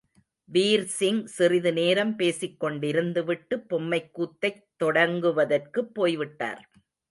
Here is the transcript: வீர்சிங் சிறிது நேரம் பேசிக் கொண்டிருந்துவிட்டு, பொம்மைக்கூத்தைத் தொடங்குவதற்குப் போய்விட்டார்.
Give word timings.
வீர்சிங் 0.53 1.23
சிறிது 1.25 1.73
நேரம் 1.73 2.15
பேசிக் 2.15 2.63
கொண்டிருந்துவிட்டு, 2.63 3.55
பொம்மைக்கூத்தைத் 3.69 4.63
தொடங்குவதற்குப் 4.83 5.93
போய்விட்டார். 5.93 6.69